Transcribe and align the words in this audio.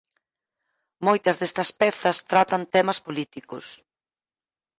Moitas 1.07 1.35
destas 1.41 1.69
pezas 1.81 2.17
tratan 2.31 2.63
temas 2.75 2.99
políticos. 3.05 3.65